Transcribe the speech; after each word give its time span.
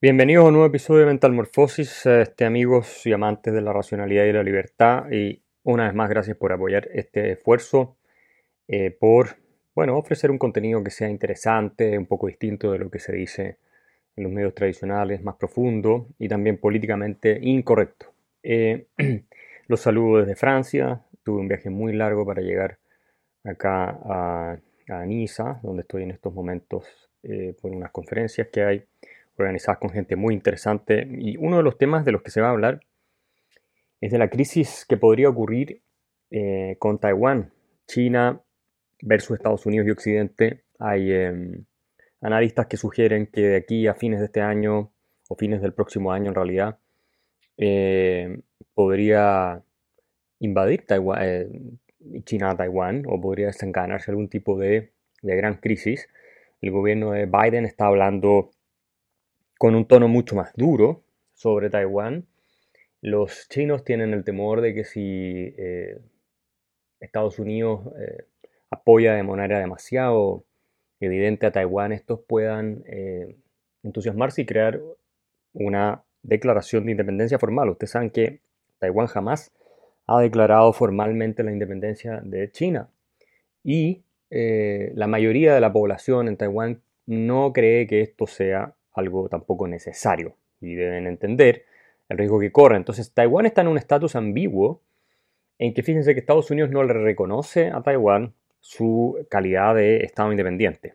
Bienvenidos 0.00 0.44
a 0.44 0.46
un 0.46 0.52
nuevo 0.52 0.68
episodio 0.68 1.00
de 1.00 1.06
Mental 1.06 1.32
Morfosis, 1.32 2.06
este, 2.06 2.44
amigos 2.44 3.04
y 3.04 3.12
amantes 3.12 3.52
de 3.52 3.60
la 3.60 3.72
racionalidad 3.72 4.26
y 4.26 4.32
la 4.32 4.44
libertad. 4.44 5.10
Y 5.10 5.42
una 5.64 5.86
vez 5.86 5.94
más, 5.96 6.08
gracias 6.08 6.36
por 6.36 6.52
apoyar 6.52 6.88
este 6.92 7.32
esfuerzo, 7.32 7.96
eh, 8.68 8.92
por 8.92 9.38
bueno, 9.74 9.98
ofrecer 9.98 10.30
un 10.30 10.38
contenido 10.38 10.84
que 10.84 10.92
sea 10.92 11.08
interesante, 11.10 11.98
un 11.98 12.06
poco 12.06 12.28
distinto 12.28 12.70
de 12.70 12.78
lo 12.78 12.90
que 12.92 13.00
se 13.00 13.12
dice 13.12 13.58
en 14.14 14.22
los 14.22 14.30
medios 14.30 14.54
tradicionales, 14.54 15.20
más 15.24 15.34
profundo 15.34 16.06
y 16.16 16.28
también 16.28 16.58
políticamente 16.58 17.36
incorrecto. 17.42 18.14
Eh, 18.44 18.86
los 19.66 19.80
saludo 19.80 20.20
desde 20.20 20.36
Francia. 20.36 21.02
Tuve 21.24 21.40
un 21.40 21.48
viaje 21.48 21.70
muy 21.70 21.92
largo 21.92 22.24
para 22.24 22.40
llegar 22.40 22.78
acá 23.42 23.98
a, 24.04 24.58
Niza, 25.06 25.58
donde 25.64 25.82
estoy 25.82 26.04
en 26.04 26.12
estos 26.12 26.32
momentos 26.32 27.10
eh, 27.24 27.56
por 27.60 27.72
unas 27.72 27.90
conferencias 27.90 28.46
que 28.46 28.62
hay 28.62 28.84
organizadas 29.38 29.78
con 29.78 29.90
gente 29.90 30.16
muy 30.16 30.34
interesante. 30.34 31.06
Y 31.18 31.36
uno 31.36 31.58
de 31.58 31.62
los 31.62 31.78
temas 31.78 32.04
de 32.04 32.12
los 32.12 32.22
que 32.22 32.30
se 32.30 32.40
va 32.40 32.48
a 32.48 32.52
hablar 32.52 32.80
es 34.00 34.12
de 34.12 34.18
la 34.18 34.30
crisis 34.30 34.84
que 34.88 34.96
podría 34.96 35.28
ocurrir 35.28 35.82
eh, 36.30 36.76
con 36.78 36.98
Taiwán, 36.98 37.52
China 37.86 38.42
versus 39.02 39.36
Estados 39.36 39.66
Unidos 39.66 39.86
y 39.88 39.90
Occidente. 39.90 40.64
Hay 40.78 41.12
em, 41.12 41.64
analistas 42.20 42.66
que 42.66 42.76
sugieren 42.76 43.26
que 43.26 43.40
de 43.40 43.56
aquí 43.56 43.86
a 43.86 43.94
fines 43.94 44.20
de 44.20 44.26
este 44.26 44.40
año 44.40 44.92
o 45.28 45.36
fines 45.36 45.60
del 45.62 45.72
próximo 45.72 46.12
año 46.12 46.28
en 46.28 46.34
realidad 46.34 46.78
eh, 47.56 48.40
podría 48.74 49.62
invadir 50.38 50.84
eh, 51.20 51.48
China 52.24 52.50
a 52.50 52.56
Taiwán 52.56 53.04
o 53.06 53.20
podría 53.20 53.46
desencadenarse 53.46 54.10
algún 54.10 54.28
tipo 54.28 54.58
de, 54.58 54.92
de 55.22 55.36
gran 55.36 55.54
crisis. 55.54 56.08
El 56.60 56.70
gobierno 56.70 57.12
de 57.12 57.26
Biden 57.26 57.64
está 57.64 57.86
hablando 57.86 58.50
con 59.58 59.74
un 59.74 59.86
tono 59.86 60.08
mucho 60.08 60.36
más 60.36 60.52
duro 60.54 61.02
sobre 61.34 61.68
Taiwán. 61.68 62.26
Los 63.02 63.48
chinos 63.48 63.84
tienen 63.84 64.14
el 64.14 64.24
temor 64.24 64.60
de 64.60 64.72
que 64.72 64.84
si 64.84 65.54
eh, 65.58 65.98
Estados 67.00 67.38
Unidos 67.38 67.92
eh, 67.98 68.24
apoya 68.70 69.14
de 69.14 69.22
manera 69.24 69.58
demasiado 69.58 70.44
evidente 71.00 71.46
a 71.46 71.52
Taiwán, 71.52 71.92
estos 71.92 72.20
puedan 72.26 72.84
eh, 72.86 73.36
entusiasmarse 73.82 74.42
y 74.42 74.46
crear 74.46 74.80
una 75.52 76.02
declaración 76.22 76.86
de 76.86 76.92
independencia 76.92 77.38
formal. 77.38 77.68
Ustedes 77.70 77.90
saben 77.90 78.10
que 78.10 78.40
Taiwán 78.78 79.06
jamás 79.06 79.52
ha 80.06 80.20
declarado 80.20 80.72
formalmente 80.72 81.42
la 81.42 81.52
independencia 81.52 82.20
de 82.22 82.50
China 82.50 82.88
y 83.62 84.02
la 84.30 85.06
mayoría 85.06 85.54
de 85.54 85.60
la 85.60 85.72
población 85.72 86.28
en 86.28 86.36
Taiwán 86.36 86.82
no 87.06 87.54
cree 87.54 87.86
que 87.86 88.02
esto 88.02 88.26
sea 88.26 88.74
algo 88.98 89.28
tampoco 89.28 89.68
necesario 89.68 90.36
y 90.60 90.74
deben 90.74 91.06
entender 91.06 91.64
el 92.08 92.18
riesgo 92.18 92.40
que 92.40 92.52
corre. 92.52 92.76
Entonces 92.76 93.12
Taiwán 93.12 93.46
está 93.46 93.62
en 93.62 93.68
un 93.68 93.78
estatus 93.78 94.16
ambiguo 94.16 94.82
en 95.58 95.74
que 95.74 95.82
fíjense 95.82 96.14
que 96.14 96.20
Estados 96.20 96.50
Unidos 96.50 96.70
no 96.70 96.84
le 96.84 96.92
reconoce 96.94 97.70
a 97.70 97.82
Taiwán 97.82 98.34
su 98.60 99.26
calidad 99.30 99.74
de 99.74 99.98
Estado 99.98 100.30
independiente, 100.30 100.94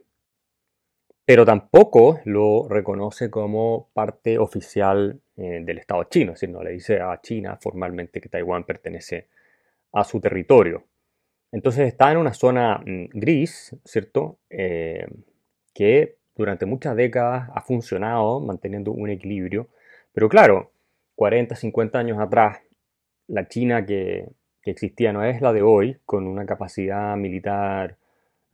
pero 1.26 1.45
tampoco 1.45 2.20
lo 2.26 2.68
reconoce 2.68 3.30
como 3.30 3.90
parte 3.94 4.38
oficial 4.38 5.22
eh, 5.38 5.62
del 5.64 5.78
Estado 5.80 6.04
chino, 6.06 6.34
es 6.34 6.42
decir, 6.42 6.54
no 6.54 6.64
le 6.64 6.72
dice 6.72 7.00
a 7.00 7.20
China 7.22 7.58
formalmente 7.62 8.22
que 8.22 8.30
Taiwán 8.30 8.66
pertenece 8.66 9.28
a 9.94 10.04
su 10.04 10.20
territorio. 10.20 10.84
Entonces 11.52 11.88
está 11.88 12.12
en 12.12 12.17
una 12.17 12.34
zona 12.34 12.80
mm, 12.80 13.06
gris, 13.14 13.76
¿cierto? 13.86 14.39
Eh, 14.50 15.06
que 15.73 16.17
durante 16.36 16.66
muchas 16.66 16.95
décadas 16.95 17.49
ha 17.54 17.61
funcionado 17.61 18.39
manteniendo 18.39 18.92
un 18.92 19.10
equilibrio, 19.10 19.67
pero 20.14 20.30
claro, 20.30 20.71
40, 21.16 21.55
50 21.55 21.99
años 21.99 22.20
atrás, 22.20 22.60
la 23.27 23.48
China 23.48 23.86
que, 23.86 24.30
existía 24.66 25.11
no 25.11 25.23
es 25.26 25.42
la 25.42 25.52
de 25.52 25.61
hoy, 25.61 25.98
con 26.05 26.26
una 26.26 26.45
capacidad 26.45 27.17
militar 27.17 27.98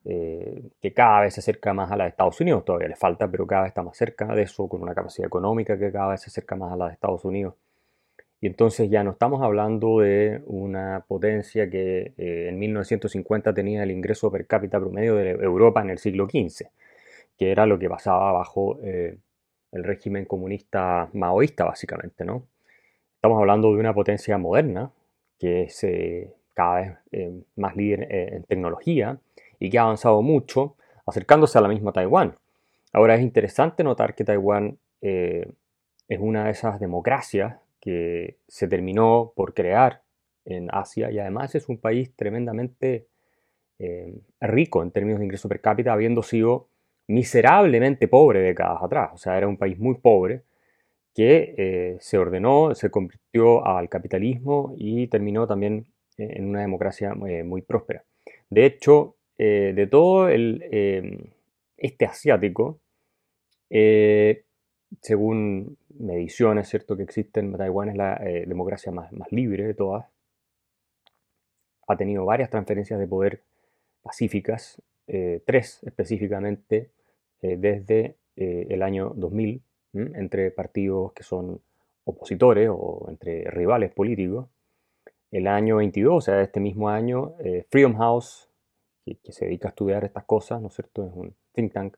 eh, 0.06 0.64
que 0.82 0.92
cada 0.92 1.22
vez 1.22 1.36
se 1.36 1.42
acerca 1.42 1.74
más 1.74 1.92
a 1.92 1.98
la 1.98 2.06
de 2.06 2.10
Estados 2.10 2.42
Unidos, 2.42 2.66
todavía 2.66 2.88
le 2.88 2.96
falta, 2.96 3.30
pero 3.30 3.46
cada 3.46 3.64
vez 3.64 3.70
está 3.70 3.84
más 3.84 3.96
cerca 3.96 4.26
de 4.34 4.42
eso, 4.42 4.68
con 4.68 4.82
una 4.82 4.96
capacidad 4.96 5.28
económica 5.28 5.78
que 5.78 5.92
cada 5.92 6.10
vez 6.10 6.22
se 6.22 6.30
acerca 6.30 6.56
más 6.56 6.74
a 6.74 6.78
la 6.78 6.88
de 6.88 6.94
Estados 6.94 7.24
Unidos. 7.26 7.54
Y 8.42 8.48
entonces 8.48 8.90
ya 8.90 9.04
no 9.04 9.12
estamos 9.12 9.44
hablando 9.44 10.00
de 10.00 10.42
una 10.48 11.04
potencia 11.08 11.70
que 11.70 12.14
eh, 12.18 12.48
en 12.50 12.58
1950 12.58 13.54
tenía 13.54 13.84
el 13.84 13.92
ingreso 13.92 14.32
per 14.32 14.48
cápita 14.48 14.80
promedio 14.80 15.16
de 15.16 15.32
Europa 15.32 15.82
en 15.82 15.92
el 15.92 16.00
siglo 16.00 16.26
XV 16.26 16.70
que 17.40 17.52
era 17.52 17.66
lo 17.66 17.80
que 17.80 17.90
pasaba 17.90 18.34
bajo 18.34 18.80
eh, 18.84 19.18
el 19.72 19.84
régimen 19.86 20.26
comunista 20.26 21.10
maoísta, 21.14 21.64
básicamente, 21.64 22.26
¿no? 22.26 22.44
Estamos 23.16 23.40
hablando 23.40 23.74
de 23.74 23.80
una 23.80 23.94
potencia 23.94 24.38
moderna 24.38 24.92
que 25.40 25.64
es 25.64 25.84
eh, 25.86 26.34
cada 26.54 26.82
vez 26.82 26.98
eh, 27.14 27.32
más 27.56 27.78
líder 27.78 28.08
en 28.12 28.44
tecnología 28.44 29.20
y 29.58 29.70
que 29.70 29.80
ha 29.80 29.84
avanzado 29.84 30.22
mucho, 30.22 30.76
acercándose 31.06 31.58
a 31.58 31.62
la 31.62 31.70
misma 31.70 31.94
Taiwán. 31.94 32.36
Ahora 32.92 33.16
es 33.16 33.22
interesante 33.22 33.86
notar 33.86 34.16
que 34.16 34.26
Taiwán 34.26 34.78
es 35.00 36.20
una 36.20 36.46
de 36.46 36.52
esas 36.52 36.80
democracias 36.80 37.58
que 37.80 38.38
se 38.48 38.68
terminó 38.68 39.32
por 39.34 39.54
crear 39.54 40.02
en 40.44 40.68
Asia 40.72 41.10
y 41.12 41.20
además 41.20 41.56
es 41.56 41.70
un 41.70 41.78
país 41.78 42.14
tremendamente 42.16 43.08
rico 44.42 44.84
en 44.84 44.92
términos 44.92 45.20
de 45.20 45.26
ingreso 45.26 45.48
per 45.48 45.62
cápita, 45.62 45.94
habiendo 45.94 46.24
sido 46.24 46.68
miserablemente 47.10 48.08
pobre 48.08 48.40
décadas 48.40 48.84
atrás. 48.84 49.10
O 49.14 49.18
sea, 49.18 49.38
era 49.38 49.48
un 49.48 49.58
país 49.58 49.80
muy 49.80 49.96
pobre 49.96 50.44
que 51.16 51.56
eh, 51.58 51.98
se 52.00 52.18
ordenó, 52.20 52.76
se 52.76 52.92
convirtió 52.92 53.66
al 53.66 53.90
capitalismo 53.90 54.76
y 54.78 55.08
terminó 55.08 55.48
también 55.48 55.88
eh, 56.18 56.36
en 56.38 56.48
una 56.48 56.62
democracia 56.62 57.16
eh, 57.28 57.44
muy 57.44 57.62
próspera. 57.62 58.04
De 58.50 58.66
hecho, 58.66 59.16
de 59.38 59.88
todo 59.90 60.28
el 60.28 61.32
este 61.78 62.06
asiático, 62.06 62.82
según 65.02 65.78
mediciones 65.98 66.68
cierto 66.68 66.98
que 66.98 67.04
existen, 67.04 67.54
Taiwán 67.56 67.88
es 67.88 67.96
la 67.96 68.20
democracia 68.20 68.92
más 68.92 69.32
libre 69.32 69.66
de 69.66 69.74
todas. 69.74 70.08
Ha 71.88 71.96
tenido 71.96 72.26
varias 72.26 72.50
transferencias 72.50 73.00
de 73.00 73.08
poder 73.08 73.42
pacíficas, 74.02 74.82
tres 75.46 75.82
específicamente, 75.84 76.90
eh, 77.42 77.56
desde 77.58 78.18
eh, 78.36 78.68
el 78.70 78.84
año 78.84 79.14
2000 79.16 79.62
entre 79.94 80.52
partidos 80.52 81.14
que 81.14 81.24
son 81.24 81.62
opositores 82.04 82.70
o 82.72 83.06
entre 83.10 83.50
rivales 83.50 83.92
políticos. 83.92 84.48
El 85.32 85.48
año 85.48 85.78
22, 85.78 86.16
o 86.16 86.22
sea, 86.22 86.42
este 86.42 86.60
mismo 86.60 86.90
año, 86.90 87.36
eh, 87.40 87.66
Freedom 87.70 87.96
House, 87.96 88.50
que, 89.06 89.32
se 89.32 89.46
dedica 89.46 89.70
a 89.70 89.72
estudiar 89.72 90.04
estas 90.04 90.26
cosas, 90.26 90.62
¿no 90.62 90.68
es 90.68 90.76
cierto? 90.76 91.08
Es 91.08 91.14
un 91.14 91.36
think 91.54 91.74
tank, 91.74 91.98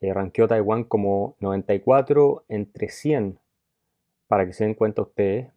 ranqueó 0.00 0.48
Taiwán 0.48 0.84
como 0.84 1.36
94 1.40 2.44
entre 2.48 2.88
100, 2.88 3.38
para 4.26 4.46
que 4.46 4.52
se 4.52 4.64
den 4.64 4.74
cuenta 4.74 5.02
ustedes, 5.02 5.50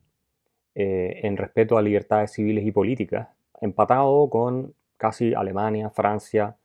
en 0.75 1.37
respeto 1.37 1.77
a 1.77 1.81
libertades 1.81 2.31
civiles 2.31 2.63
y 2.65 2.71
políticas, 2.71 3.29
empatado 3.61 4.29
con 4.29 4.75
casi 4.97 5.33
Alemania, 5.33 5.89
Francia, 5.89 6.55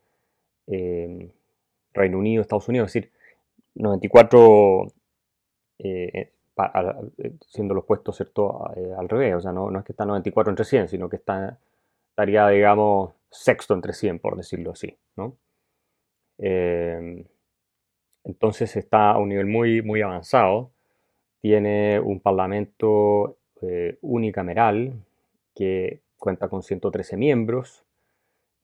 Reino 1.95 2.19
Unido, 2.19 2.43
Estados 2.43 2.69
Unidos, 2.69 2.89
es 2.89 2.95
decir, 2.95 3.13
94 3.75 4.93
eh, 5.79 6.33
eh, 7.19 7.33
siendo 7.49 7.75
los 7.75 7.85
puestos. 7.85 8.21
Eh, 8.21 8.95
al 8.97 9.09
revés, 9.09 9.35
o 9.35 9.41
sea, 9.41 9.53
no, 9.53 9.77
es 9.77 9.85
que 9.85 9.93
está 9.93 10.05
94 10.05 10.51
entre 10.51 10.65
100, 10.65 10.89
sino 10.89 11.09
que 11.09 11.17
estaría, 11.17 12.49
digamos, 12.49 13.13
sexto 13.31 13.75
entre 13.75 13.93
100, 13.93 14.19
por 14.21 14.37
decirlo 14.37 14.73
así, 14.73 14.97
¿no? 15.17 15.37
entonces 18.25 18.75
está 18.77 19.13
a 19.13 19.19
un 19.19 19.29
nivel 19.29 19.47
muy, 19.47 19.81
muy 19.81 20.03
avanzado, 20.03 20.73
tiene 21.41 22.01
un 22.01 22.19
parlamento 22.19 23.37
unicameral 24.01 25.05
que 25.55 26.01
cuenta 26.19 26.49
con 26.49 26.65
113 26.65 27.17
miembros 27.17 27.85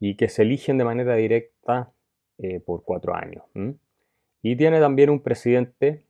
y 0.00 0.16
que 0.16 0.28
se 0.28 0.42
eligen 0.42 0.76
de 0.78 0.84
manera 0.84 1.14
directa 1.14 1.92
eh, 2.38 2.60
por 2.60 2.84
cuatro 2.84 3.14
años. 3.14 3.42
Y 4.42 4.56
tiene 4.56 4.80
también 4.80 5.10
un 5.10 5.20
presidente 5.20 6.04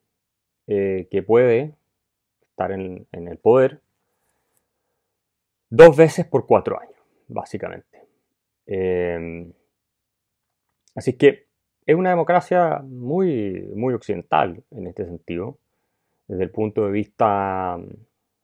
eh, 0.66 1.08
que 1.10 1.22
puede 1.22 1.74
estar 2.50 2.70
en, 2.72 3.06
el 3.12 3.38
poder 3.38 3.80
dos 5.70 5.96
veces 5.96 6.26
por 6.26 6.46
cuatro 6.46 6.78
años, 6.78 7.00
básicamente. 7.28 8.02
Em, 8.66 9.52
así 10.94 11.14
que 11.14 11.46
es 11.86 11.96
una 11.96 12.10
democracia 12.10 12.80
muy, 12.84 13.62
muy 13.74 13.94
occidental 13.94 14.62
en 14.70 14.86
este 14.86 15.06
sentido. 15.06 15.56
Desde 16.26 16.42
el 16.42 16.50
punto 16.50 16.84
de 16.84 16.92
vista 16.92 17.78
mm, 17.78 17.88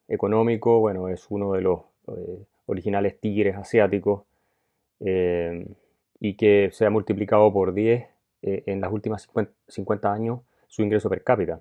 económico, 0.09 0.81
bueno, 0.81 1.09
es 1.09 1.27
uno 1.29 1.53
de 1.53 1.61
los 1.61 1.81
eh, 2.09 2.47
originales 2.65 3.21
tigres 3.21 3.57
asiáticos. 3.57 4.23
Em, 5.01 5.67
y 6.25 6.37
que 6.37 6.71
se 6.73 6.87
ha 6.87 6.91
multiplicado 6.91 7.53
por 7.53 7.75
10 7.75 8.03
eh, 8.41 8.63
en 8.65 8.81
las 8.81 8.91
últimas 8.91 9.29
50, 9.69 10.11
años 10.11 10.41
su 10.69 10.81
ingreso 10.81 11.11
per 11.11 11.23
cápita. 11.23 11.61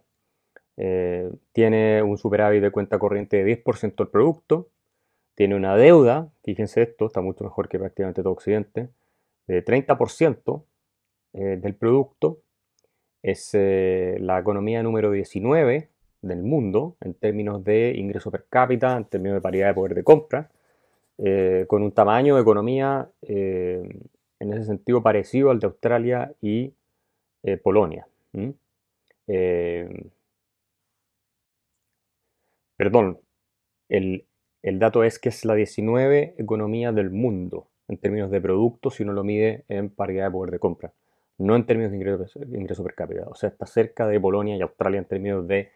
Eh, 0.78 1.30
tiene 1.52 2.02
un 2.02 2.18
superávit 2.18 2.62
de 2.62 2.72
cuenta 2.72 2.98
corriente 2.98 3.44
de 3.44 3.62
10% 3.62 3.96
del 3.98 4.08
producto, 4.08 4.70
tiene 5.36 5.58
una 5.58 5.76
deuda, 5.76 6.32
fíjense 6.46 6.82
esto, 6.82 7.08
está 7.08 7.20
mucho 7.20 7.44
mejor 7.44 7.68
que 7.68 7.78
prácticamente 7.78 8.24
todo 8.24 8.32
Occidente, 8.32 8.88
de 9.48 9.66
30% 9.66 10.64
eh, 11.34 11.58
del 11.62 11.76
producto, 11.76 12.40
es 13.22 13.50
eh, 13.52 14.16
la 14.22 14.40
economía 14.40 14.82
número 14.82 15.12
19 15.12 15.90
del 16.22 16.42
mundo 16.42 16.96
en 17.02 17.16
términos 17.16 17.66
de 17.66 17.96
ingreso 17.98 18.32
per 18.32 18.46
cápita, 18.50 18.96
en 18.96 19.04
términos 19.04 19.36
de 19.36 19.42
paridad 19.42 19.68
de 19.68 19.74
poder 19.74 19.94
de 19.94 20.04
compra, 20.06 20.50
con 21.68 21.84
un 21.84 21.92
tamaño 21.92 22.36
de 22.36 22.42
economía 22.42 23.08
en 24.44 24.54
ese 24.54 24.66
sentido 24.66 25.02
parecido 25.02 25.52
al 25.52 25.60
de 25.60 25.68
Australia 25.68 26.34
y 26.42 26.74
Polonia. 27.64 28.08
Perdón, 32.78 33.20
el, 33.88 34.26
dato 34.62 35.04
es 35.04 35.20
que 35.20 35.30
es 35.30 35.46
la 35.46 35.56
19 35.56 36.36
economía 36.38 36.92
del 36.92 37.12
mundo 37.12 37.68
en 37.88 37.98
términos 37.98 38.32
de 38.32 38.42
productos 38.42 38.96
si 38.96 39.04
uno 39.04 39.14
lo 39.14 39.24
mide 39.24 39.64
en 39.70 39.90
paridad 39.90 40.26
de 40.26 40.32
poder 40.32 40.52
de 40.52 40.60
compra, 40.60 40.94
no 41.38 41.56
en 41.56 41.66
términos 41.66 41.92
de 41.92 41.98
ingreso, 41.98 42.84
per 42.84 42.96
cápita. 42.96 43.28
O 43.30 43.36
sea, 43.36 43.50
está 43.50 43.66
cerca 43.66 44.08
de 44.08 44.20
Polonia 44.20 44.58
y 44.58 44.62
Australia 44.62 45.00
en 45.00 45.06
términos 45.06 45.48
de 45.48 45.72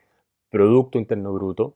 Producto 0.49 0.97
Interno 0.97 1.33
Bruto 1.33 1.75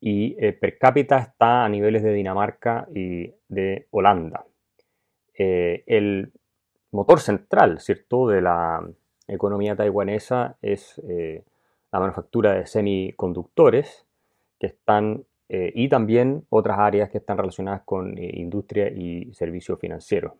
y 0.00 0.36
eh, 0.38 0.52
per 0.52 0.78
cápita 0.78 1.18
está 1.18 1.64
a 1.64 1.68
niveles 1.68 2.02
de 2.02 2.12
Dinamarca 2.12 2.88
y 2.94 3.32
de 3.48 3.86
Holanda. 3.90 4.44
Eh, 5.34 5.84
el 5.86 6.32
motor 6.90 7.20
central, 7.20 7.80
¿cierto?, 7.80 8.28
de 8.28 8.42
la 8.42 8.86
economía 9.26 9.76
taiwanesa 9.76 10.56
es 10.62 11.00
eh, 11.08 11.44
la 11.90 12.00
manufactura 12.00 12.54
de 12.54 12.66
semiconductores 12.66 14.06
que 14.58 14.66
están, 14.66 15.24
eh, 15.48 15.72
y 15.74 15.88
también 15.88 16.46
otras 16.50 16.78
áreas 16.78 17.10
que 17.10 17.18
están 17.18 17.38
relacionadas 17.38 17.82
con 17.84 18.18
industria 18.18 18.88
y 18.88 19.32
servicios 19.34 19.78
financieros. 19.78 20.32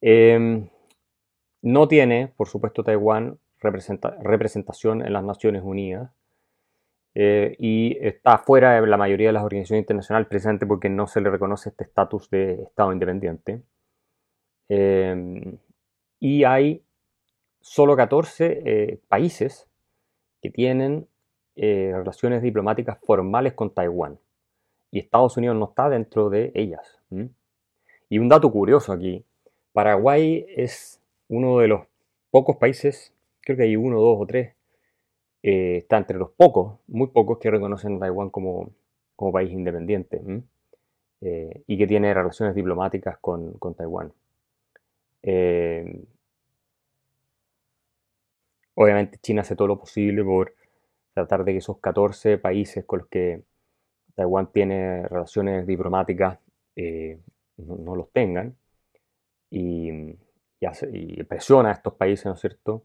Em, 0.00 0.68
no 1.62 1.88
tiene, 1.88 2.32
por 2.36 2.48
supuesto, 2.48 2.84
Taiwán 2.84 3.38
representación 3.60 5.02
en 5.04 5.12
las 5.12 5.24
Naciones 5.24 5.62
Unidas 5.64 6.10
eh, 7.20 7.56
y 7.58 7.96
está 8.00 8.38
fuera 8.38 8.80
de 8.80 8.86
la 8.86 8.96
mayoría 8.96 9.28
de 9.28 9.32
las 9.32 9.42
organizaciones 9.42 9.82
internacionales 9.82 10.28
precisamente 10.28 10.66
porque 10.66 10.88
no 10.88 11.06
se 11.06 11.20
le 11.20 11.30
reconoce 11.30 11.70
este 11.70 11.84
estatus 11.84 12.30
de 12.30 12.62
Estado 12.62 12.92
independiente. 12.92 13.62
Em, 14.68 15.58
y 16.20 16.44
hay 16.44 16.82
solo 17.60 17.96
14 17.96 19.00
países 19.08 19.68
que 20.40 20.50
tienen 20.50 21.08
eh, 21.60 21.90
relaciones 21.92 22.40
diplomáticas 22.40 22.98
formales 23.04 23.52
con 23.54 23.74
Taiwán. 23.74 24.20
Y 24.92 25.00
Estados 25.00 25.36
Unidos 25.36 25.56
no 25.56 25.64
está 25.66 25.88
dentro 25.88 26.30
de 26.30 26.52
ellas. 26.54 27.00
Y 28.08 28.18
un 28.18 28.28
dato 28.28 28.50
curioso 28.52 28.92
aquí, 28.92 29.24
Paraguay 29.72 30.46
es 30.56 31.02
uno 31.28 31.58
de 31.58 31.66
los 31.66 31.80
pocos 32.30 32.56
países, 32.56 33.12
creo 33.40 33.56
que 33.56 33.64
hay 33.64 33.74
uno, 33.74 34.00
dos 34.00 34.18
o 34.20 34.26
tres, 34.26 34.54
eh, 35.42 35.78
está 35.78 35.98
entre 35.98 36.18
los 36.18 36.30
pocos, 36.30 36.80
muy 36.88 37.08
pocos 37.08 37.38
que 37.38 37.50
reconocen 37.50 37.96
a 37.96 38.00
Taiwán 38.00 38.30
como, 38.30 38.70
país 39.32 39.52
independiente 39.52 40.20
eh, 41.20 41.62
y 41.66 41.78
que 41.78 41.86
tiene 41.86 42.14
relaciones 42.14 42.54
diplomáticas 42.54 43.18
con, 43.18 43.54
con 43.54 43.74
Taiwán. 43.74 44.12
obviamente 48.74 49.18
China 49.20 49.42
hace 49.42 49.56
todo 49.56 49.68
lo 49.68 49.78
posible 49.78 50.22
por 50.24 50.54
tratar 51.14 51.44
de 51.44 51.52
que 51.52 51.58
esos 51.58 51.78
14 51.78 52.38
países 52.38 52.84
con 52.84 53.00
los 53.00 53.08
que 53.08 53.42
Taiwán 54.14 54.50
tiene 54.52 55.06
relaciones 55.08 55.66
diplomáticas 55.66 56.38
eh, 56.76 57.18
no, 57.56 57.96
los 57.96 58.10
tengan 58.12 58.56
y, 59.50 60.16
presiona 61.28 61.70
a 61.70 61.72
estos 61.72 61.94
países, 61.94 62.26
¿no 62.26 62.34
es 62.34 62.40
cierto?, 62.40 62.82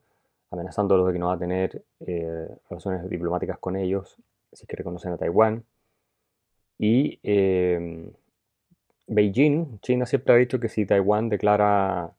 amenazándolos 0.54 1.08
de 1.08 1.14
que 1.14 1.20
no 1.20 1.28
va 1.28 1.34
a 1.34 1.40
tener 1.40 1.84
eh, 2.00 2.48
relaciones 2.70 3.10
diplomáticas 3.10 3.58
con 3.60 3.76
ellos 3.76 4.18
si 4.52 4.64
es 4.64 4.68
que 4.68 4.76
reconocen 4.76 5.14
a 5.14 5.18
Taiwán. 5.18 5.66
Y 6.78 7.20
eh, 7.24 8.12
Beijing, 9.08 9.80
China 9.82 10.06
siempre 10.06 10.34
ha 10.34 10.38
dicho 10.38 10.60
que 10.60 10.70
si 10.70 10.86
Taiwán 10.86 11.30
declara 11.30 12.14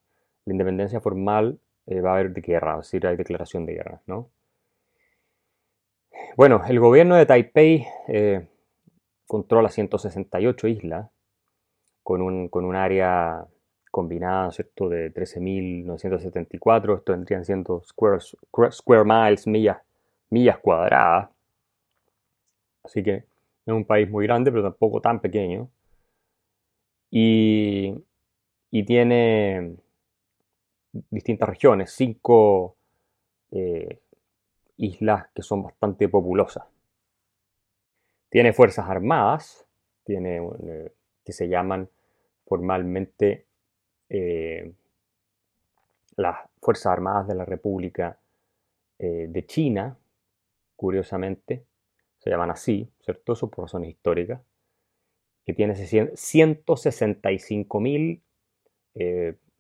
la 0.45 0.53
independencia 0.53 1.01
formal, 1.01 1.59
va 1.87 2.11
a 2.11 2.15
haber 2.15 2.33
guerra, 2.33 2.79
es 2.81 2.87
decir, 2.87 3.07
hay 3.07 3.17
declaración 3.17 3.67
de 3.67 3.75
guerra, 3.75 4.01
¿no? 4.07 4.31
Bueno, 6.37 6.63
el 6.67 6.81
gobierno 6.81 7.15
de 7.15 7.27
Taipei 7.27 7.87
eh, 8.09 8.49
controla 9.27 9.69
168 9.69 10.67
islas 10.67 11.09
con 12.03 12.23
un, 12.23 12.77
área 12.77 13.47
combinada 13.95 14.51
¿cierto? 14.51 14.89
de 14.89 15.15
13.974, 15.15 16.97
esto 16.97 17.13
vendrían 17.13 17.45
siendo 17.45 17.81
square, 17.85 18.19
square 18.73 19.05
miles, 19.05 19.47
millas, 19.47 19.79
millas 20.31 20.59
cuadradas. 20.59 21.31
Así 22.83 23.05
que 23.05 23.15
es 23.15 23.73
un 23.73 23.85
país 23.85 24.11
muy 24.11 24.27
grande, 24.27 24.51
pero 24.51 24.65
tampoco 24.65 25.01
tan 25.01 25.21
pequeño. 25.21 25.71
Y, 27.09 27.95
y 28.73 28.85
tiene 28.85 29.77
distintas 31.11 31.49
regiones, 31.49 31.93
cinco 31.93 32.77
eh, 33.53 34.01
islas 34.77 35.29
que 35.33 35.43
son 35.43 35.63
bastante 35.63 36.09
populosas. 36.09 36.65
Tiene 38.29 38.53
fuerzas 38.53 38.89
armadas, 38.89 39.65
tiene, 40.03 40.39
eh, 40.67 40.93
que 41.25 41.33
se 41.33 41.49
llaman 41.49 41.89
formalmente 42.45 43.47
eh, 44.17 44.73
las 46.17 46.39
Fuerzas 46.61 46.87
Armadas 46.87 47.27
de 47.27 47.35
la 47.35 47.45
República 47.45 48.17
eh, 49.01 49.27
de 49.29 49.45
China, 49.45 49.99
curiosamente, 50.77 51.65
se 52.19 52.31
llaman 52.31 52.53
así, 52.53 52.89
¿cierto? 53.01 53.33
Eso 53.33 53.51
por 53.51 53.65
razones 53.65 53.91
históricas, 53.91 54.41
que 55.45 55.53
tiene 55.53 55.75
165 55.75 57.81
mil 57.81 58.23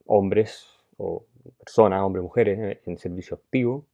hombres 0.06 0.68
o 0.96 1.26
personas, 1.58 2.02
hombres 2.02 2.22
y 2.22 2.24
mujeres 2.24 2.78
en 2.86 2.96
servicio 2.96 3.36
activo, 3.36 3.84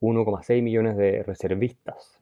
1,6 0.00 0.62
millones 0.62 0.98
de 0.98 1.22
reservistas. 1.22 2.20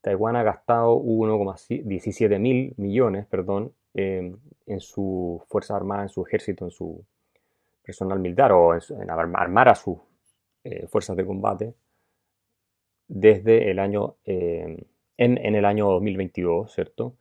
Taiwán 0.00 0.36
ha 0.36 0.44
gastado 0.44 0.96
1,17 0.96 2.38
mil 2.38 2.74
millones 2.76 3.26
perdón, 3.26 3.72
en 4.72 4.80
su 4.80 5.42
fuerza 5.48 5.76
armada, 5.76 6.02
en 6.02 6.08
su 6.08 6.24
ejército, 6.24 6.64
en 6.64 6.70
su 6.70 7.04
personal 7.82 8.18
militar 8.18 8.52
o 8.52 8.74
en, 8.74 9.10
armar 9.10 9.68
a 9.68 9.74
sus 9.74 9.98
eh, 10.64 10.86
fuerzas 10.86 11.16
de 11.16 11.26
combate 11.26 11.74
desde 13.10 13.70
el 13.70 13.80
año, 13.80 14.14
eh, 14.24 14.86
en, 15.16 15.54
el 15.54 15.64
año 15.64 15.86
2022, 15.88 16.72
¿cierto? 16.72 17.16